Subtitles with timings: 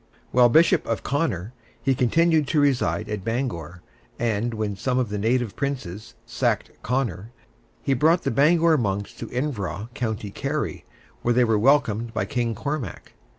[0.31, 3.83] While Bishop of Connor, he continued to reside at Bangor,
[4.17, 7.29] and when some of the native princes sacked Connor,
[7.83, 10.85] he brought the Bangor monks to Iveragh, County Kerry,
[11.21, 13.13] where they were welcomed by King Cormac.